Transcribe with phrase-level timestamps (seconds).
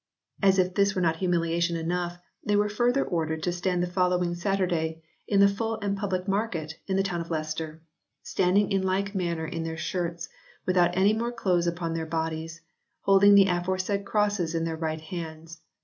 [0.41, 4.33] As if this were not humiliation enough they were further ordered to stand the following
[4.33, 7.83] Saturday in the full and public market in the town of Leicester,
[8.23, 10.27] standing in like manner in their shirts,
[10.65, 12.61] without any more clothes upon their bodies,
[13.01, 15.61] holding the aforesaid crosses in their right hands.